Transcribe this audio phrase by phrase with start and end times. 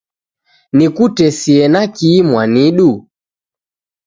[0.71, 2.91] Nikutesie na kihi mwanidu?